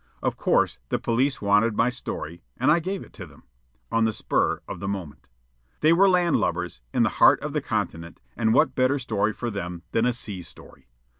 Of 0.23 0.35
course, 0.35 0.79
the 0.89 0.97
police 0.97 1.43
wanted 1.43 1.77
my 1.77 1.91
story, 1.91 2.41
and 2.57 2.71
I 2.71 2.79
gave 2.79 3.03
it 3.03 3.13
to 3.13 3.27
them 3.27 3.43
on 3.91 4.03
the 4.05 4.11
spur 4.13 4.63
of 4.67 4.79
the 4.79 4.87
moment. 4.87 5.29
They 5.81 5.93
were 5.93 6.09
landlubbers, 6.09 6.81
in 6.91 7.03
the 7.03 7.09
heart 7.21 7.39
of 7.41 7.53
the 7.53 7.61
continent, 7.61 8.19
and 8.35 8.51
what 8.51 8.73
better 8.73 8.97
story 8.97 9.31
for 9.31 9.51
them 9.51 9.83
than 9.91 10.07
a 10.07 10.13
sea 10.13 10.41
story? 10.41 10.87